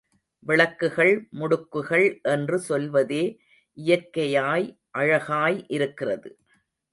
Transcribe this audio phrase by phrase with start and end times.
[0.45, 3.23] விளக்குகள் முடுக்குகள் என்று சொல்வதே
[3.77, 4.67] இயற்கையாய்
[4.91, 6.31] அழகாய் இருக்கிறது.